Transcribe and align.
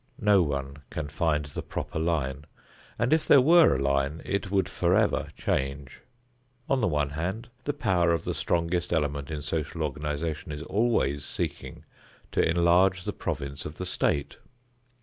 No 0.23 0.41
one 0.41 0.77
can 0.89 1.09
find 1.09 1.45
the 1.45 1.61
proper 1.61 1.99
line, 1.99 2.45
and 2.97 3.13
if 3.13 3.27
there 3.27 3.39
were 3.39 3.75
a 3.75 3.79
line 3.79 4.19
it 4.25 4.49
would 4.49 4.67
forever 4.67 5.27
change. 5.37 6.01
On 6.67 6.81
the 6.81 6.87
one 6.87 7.11
hand, 7.11 7.49
the 7.65 7.73
power 7.73 8.11
of 8.11 8.23
the 8.23 8.33
strongest 8.33 8.91
element 8.91 9.29
in 9.29 9.43
social 9.43 9.83
organization 9.83 10.51
is 10.51 10.63
always 10.63 11.23
seeking 11.23 11.85
to 12.31 12.41
enlarge 12.43 13.03
the 13.03 13.13
province 13.13 13.63
of 13.63 13.75
the 13.75 13.85
state. 13.85 14.37